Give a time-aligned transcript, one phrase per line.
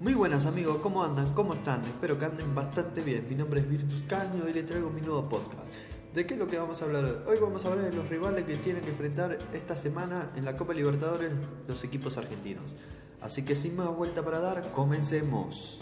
[0.00, 1.34] Muy buenas amigos, ¿cómo andan?
[1.34, 1.84] ¿Cómo están?
[1.84, 3.26] Espero que anden bastante bien.
[3.28, 5.60] Mi nombre es Virtus Caño y les traigo mi nuevo podcast.
[6.14, 7.12] ¿De qué es lo que vamos a hablar hoy?
[7.26, 10.56] Hoy vamos a hablar de los rivales que tienen que enfrentar esta semana en la
[10.56, 11.30] Copa Libertadores
[11.68, 12.64] los equipos argentinos.
[13.20, 15.78] Así que sin más vuelta para dar, comencemos.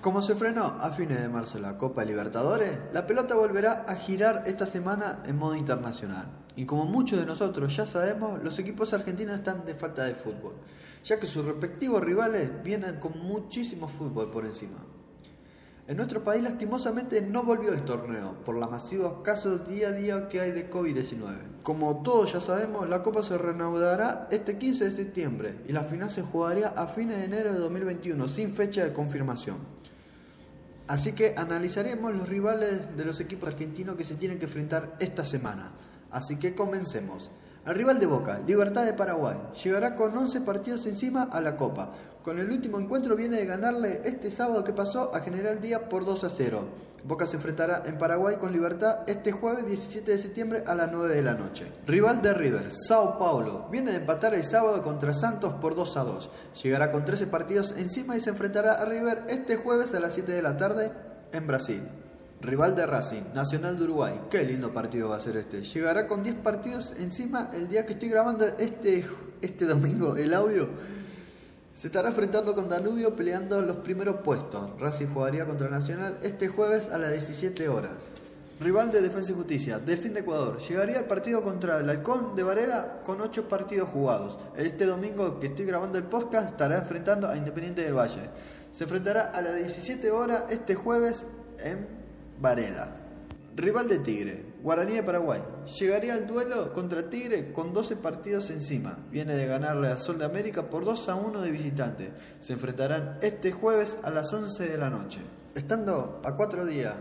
[0.00, 4.44] Como se frenó a fines de marzo la Copa Libertadores, la pelota volverá a girar
[4.46, 6.28] esta semana en modo internacional.
[6.54, 10.54] Y como muchos de nosotros ya sabemos, los equipos argentinos están de falta de fútbol,
[11.04, 14.78] ya que sus respectivos rivales vienen con muchísimo fútbol por encima.
[15.86, 20.28] En nuestro país lastimosamente no volvió el torneo por los masivos casos día a día
[20.28, 21.62] que hay de COVID-19.
[21.62, 26.10] Como todos ya sabemos, la Copa se reanudará este 15 de septiembre y la final
[26.10, 29.58] se jugaría a fines de enero de 2021 sin fecha de confirmación.
[30.86, 35.26] Así que analizaremos los rivales de los equipos argentinos que se tienen que enfrentar esta
[35.26, 35.72] semana.
[36.10, 37.30] Así que comencemos.
[37.66, 41.92] El rival de Boca, Libertad de Paraguay, llegará con 11 partidos encima a la Copa.
[42.22, 46.04] Con el último encuentro viene de ganarle este sábado que pasó a General Díaz por
[46.04, 46.68] 2 a 0.
[47.04, 51.14] Boca se enfrentará en Paraguay con Libertad este jueves 17 de septiembre a las 9
[51.14, 51.64] de la noche.
[51.86, 56.04] Rival de River, Sao Paulo, viene de empatar el sábado contra Santos por 2 a
[56.04, 56.30] 2.
[56.62, 60.32] Llegará con 13 partidos encima y se enfrentará a River este jueves a las 7
[60.32, 60.92] de la tarde
[61.32, 61.82] en Brasil.
[62.44, 64.20] Rival de Racing, Nacional de Uruguay.
[64.30, 65.62] Qué lindo partido va a ser este.
[65.62, 69.04] Llegará con 10 partidos encima el día que estoy grabando este,
[69.40, 70.68] este domingo el audio
[71.74, 74.70] se estará enfrentando con Danubio peleando los primeros puestos.
[74.78, 78.10] Racing jugaría contra Nacional este jueves a las 17 horas.
[78.60, 80.60] Rival de Defensa y Justicia, Delfín de Ecuador.
[80.60, 84.38] Llegaría el partido contra el Halcón de Varela con 8 partidos jugados.
[84.56, 88.30] Este domingo que estoy grabando el podcast estará enfrentando a Independiente del Valle.
[88.72, 91.26] Se enfrentará a las 17 horas este jueves
[91.58, 92.03] en
[92.40, 93.04] Varela.
[93.56, 95.40] Rival de Tigre, Guaraní de Paraguay.
[95.78, 98.98] Llegaría al duelo contra Tigre con 12 partidos encima.
[99.12, 102.12] Viene de ganarle a Sol de América por 2 a 1 de visitante.
[102.40, 105.20] Se enfrentarán este jueves a las 11 de la noche.
[105.54, 106.94] Estando a cuatro días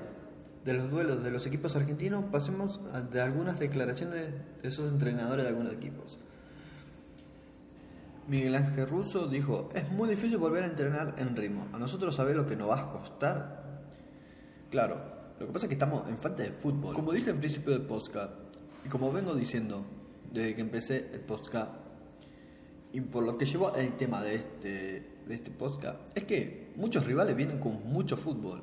[0.63, 2.79] de los duelos de los equipos argentinos, pasemos
[3.11, 4.27] de algunas declaraciones
[4.61, 6.19] de esos entrenadores de algunos equipos.
[8.27, 11.67] Miguel Ángel Russo dijo, es muy difícil volver a entrenar en ritmo.
[11.73, 13.63] A nosotros saber lo que nos va a costar.
[14.69, 16.93] Claro, lo que pasa es que estamos en falta de fútbol.
[16.93, 18.33] Como dije en principio del podcast,
[18.85, 19.83] y como vengo diciendo
[20.31, 21.71] desde que empecé el podcast,
[22.91, 24.69] y por lo que llevó el tema de este,
[25.27, 28.61] de este podcast, es que muchos rivales vienen con mucho fútbol.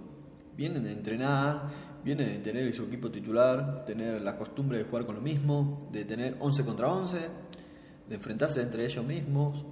[0.57, 1.69] Vienen de entrenar,
[2.05, 6.05] vienen de tener su equipo titular, tener la costumbre de jugar con lo mismo, de
[6.05, 7.19] tener 11 contra 11,
[8.09, 9.65] de enfrentarse entre ellos mismos.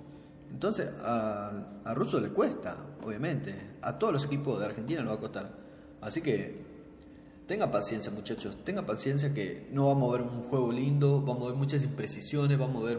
[0.51, 3.55] Entonces a, a Russo le cuesta, obviamente.
[3.83, 5.53] A todos los equipos de Argentina le va a costar.
[6.01, 6.78] Así que
[7.49, 8.59] Tenga paciencia, muchachos.
[8.63, 12.59] Tenga paciencia que no vamos a ver un juego lindo, vamos a ver muchas imprecisiones,
[12.59, 12.99] vamos a ver,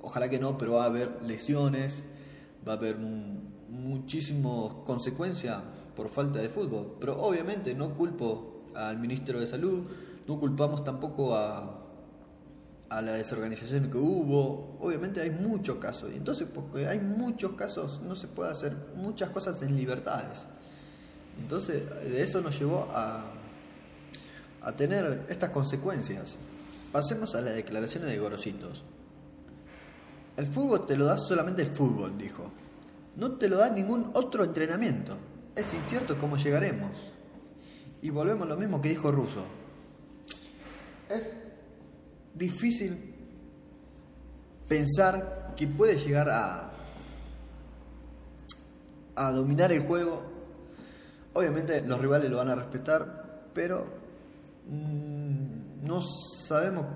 [0.00, 2.04] ojalá que no, pero va a haber lesiones,
[2.66, 5.60] va a haber muchísimas consecuencias
[5.96, 6.98] por falta de fútbol.
[7.00, 9.82] Pero obviamente no culpo al ministro de Salud,
[10.28, 11.82] no culpamos tampoco a,
[12.90, 14.78] a la desorganización que hubo.
[14.78, 16.12] Obviamente hay muchos casos.
[16.12, 20.46] Y entonces, porque hay muchos casos, no se puede hacer muchas cosas en libertades.
[21.40, 23.40] Entonces, de eso nos llevó a
[24.64, 26.36] a tener estas consecuencias.
[26.92, 28.82] Pasemos a las declaraciones de Gorositos.
[30.36, 32.50] El fútbol te lo da solamente el fútbol, dijo.
[33.16, 35.16] No te lo da ningún otro entrenamiento.
[35.54, 36.90] Es incierto cómo llegaremos.
[38.02, 39.44] Y volvemos a lo mismo que dijo Russo.
[41.08, 41.30] Es
[42.34, 43.14] difícil
[44.66, 46.74] pensar que puede llegar a
[49.16, 50.22] a dominar el juego.
[51.32, 54.03] Obviamente los rivales lo van a respetar, pero
[54.66, 56.86] no sabemos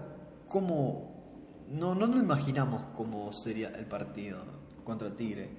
[0.48, 4.38] cómo, no, no nos imaginamos cómo sería el partido
[4.84, 5.50] contra Tigre.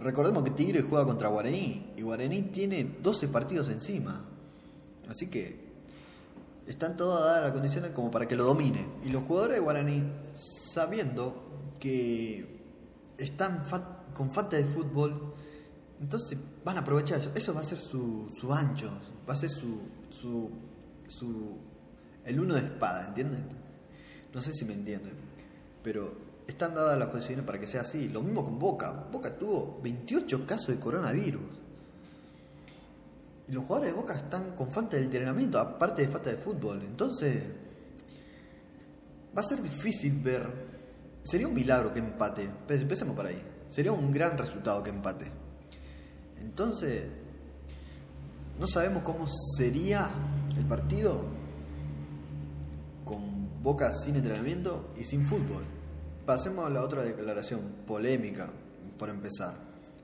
[0.00, 4.24] Recordemos que Tigre juega contra Guaraní y Guaraní tiene 12 partidos encima.
[5.08, 5.72] Así que
[6.66, 8.86] están todas las condiciones como para que lo domine.
[9.04, 10.04] Y los jugadores de Guaraní,
[10.34, 12.62] sabiendo que
[13.18, 13.64] están
[14.14, 15.34] con falta de fútbol,
[16.00, 17.30] entonces van a aprovechar eso.
[17.34, 18.90] Eso va a ser su, su ancho,
[19.28, 20.50] va a ser su, su
[21.18, 21.58] su,
[22.24, 23.46] el uno de espada, ¿entienden?
[24.32, 25.14] No sé si me entienden,
[25.82, 26.16] pero
[26.46, 28.08] están dadas las condiciones para que sea así.
[28.08, 28.92] Lo mismo con Boca.
[29.10, 31.42] Boca tuvo 28 casos de coronavirus.
[33.48, 36.82] Y los jugadores de Boca están con falta de entrenamiento, aparte de falta de fútbol.
[36.82, 37.42] Entonces,
[39.36, 40.72] va a ser difícil ver.
[41.24, 42.50] Sería un milagro que empate.
[42.68, 43.42] Empecemos por ahí.
[43.68, 45.30] Sería un gran resultado que empate.
[46.40, 47.04] Entonces,
[48.58, 49.26] no sabemos cómo
[49.56, 50.10] sería
[50.56, 51.20] el partido
[53.04, 55.62] con Boca sin entrenamiento y sin fútbol.
[56.26, 58.50] Pasemos a la otra declaración, polémica,
[58.98, 59.54] por empezar.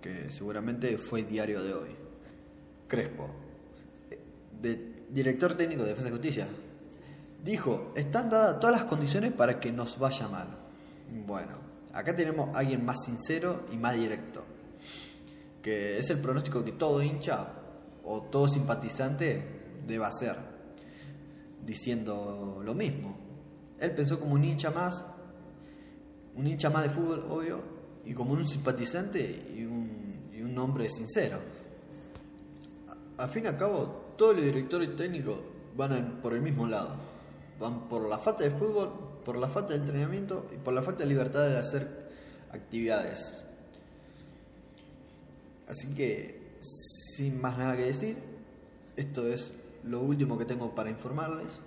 [0.01, 1.89] que seguramente fue diario de hoy.
[2.87, 3.29] Crespo,
[4.63, 6.49] de, director técnico de Defensa y Justicia,
[7.43, 10.57] dijo, están dadas todas las condiciones para que nos vaya mal.
[11.27, 11.59] Bueno,
[11.93, 14.45] acá tenemos a alguien más sincero y más directo,
[15.63, 17.49] que es el pronóstico que todo hincha
[18.05, 20.37] o todo simpatizante debe hacer,
[21.65, 23.17] diciendo lo mismo.
[23.79, 25.05] Él pensó como un hincha más,
[26.35, 27.61] un hincha más de fútbol, obvio,
[28.05, 31.39] y como un simpatizante y un, y un hombre sincero.
[33.19, 35.39] A, a fin y al cabo, todos los directores técnicos
[35.77, 36.97] van por el mismo lado.
[37.61, 38.93] Van por la falta de fútbol,
[39.25, 42.09] por la falta de entrenamiento y por la falta de libertad de hacer
[42.53, 43.45] actividades.
[45.69, 48.17] Así que, sin más nada que decir,
[48.97, 49.51] esto es
[49.85, 51.61] lo último que tengo para informarles.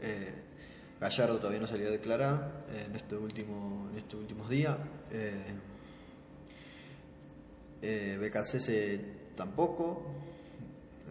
[0.00, 0.46] Eh,
[1.00, 4.76] Gallardo todavía no salió a declarar eh, en, este último, en estos últimos días.
[5.10, 5.54] Eh,
[7.82, 10.02] eh, tampoco.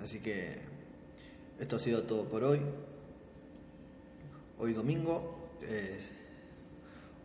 [0.04, 0.60] Así que
[1.60, 2.62] esto ha sido todo por hoy.
[4.58, 6.12] Hoy domingo, es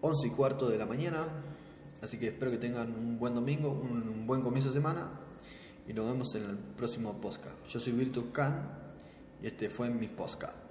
[0.03, 1.27] 11 y cuarto de la mañana.
[2.03, 5.11] Así que espero que tengan un buen domingo, un buen comienzo de semana.
[5.89, 7.57] Y nos vemos en el próximo podcast.
[7.69, 8.90] Yo soy Virtus Khan
[9.43, 10.70] y este fue mi podcast.